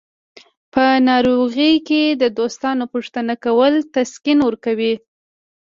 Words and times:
په 0.73 0.85
ناروغۍ 1.09 1.73
کې 1.87 2.01
د 2.21 2.23
دوستانو 2.39 2.83
پوښتنه 2.93 3.33
کول 3.45 3.73
تسکین 3.93 4.39
ورکوي. 4.43 4.93